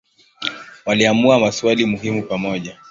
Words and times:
Waliamua 0.85 1.39
maswali 1.39 1.85
muhimu 1.85 2.23
pamoja. 2.23 2.79